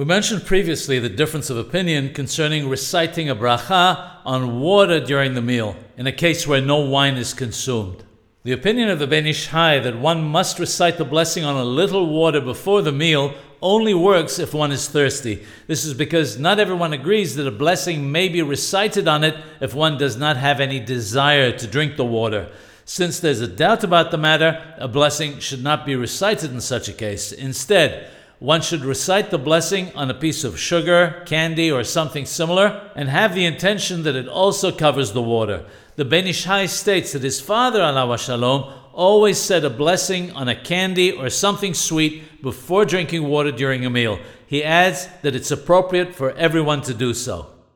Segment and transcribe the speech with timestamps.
[0.00, 5.42] We mentioned previously the difference of opinion concerning reciting a bracha on water during the
[5.42, 8.02] meal, in a case where no wine is consumed.
[8.42, 11.64] The opinion of the Ben Ish Hai that one must recite the blessing on a
[11.64, 15.44] little water before the meal only works if one is thirsty.
[15.66, 19.74] This is because not everyone agrees that a blessing may be recited on it if
[19.74, 22.50] one does not have any desire to drink the water.
[22.86, 26.88] Since there's a doubt about the matter, a blessing should not be recited in such
[26.88, 27.32] a case.
[27.32, 28.10] Instead,
[28.40, 33.08] one should recite the blessing on a piece of sugar, candy, or something similar, and
[33.08, 35.66] have the intention that it also covers the water.
[35.96, 40.48] The Ben Ish Hai states that his father, Alav HaShalom, always said a blessing on
[40.48, 44.18] a candy or something sweet before drinking water during a meal.
[44.46, 47.46] He adds that it's appropriate for everyone to do so.